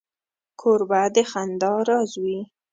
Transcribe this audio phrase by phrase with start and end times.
[0.59, 2.39] کوربه د خندا راز وي.